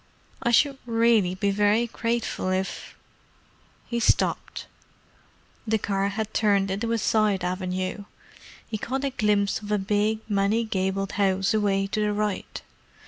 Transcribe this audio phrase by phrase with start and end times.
[0.41, 2.95] "I should really be very grateful if——"
[3.85, 4.65] He stopped.
[5.67, 10.63] The car had turned into a side avenue—he caught a glimpse of a big, many
[10.63, 12.63] gabled house away to the right.